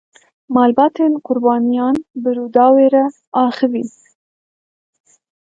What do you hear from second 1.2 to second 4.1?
qurbaniyan bi Rûdawê re axivîn.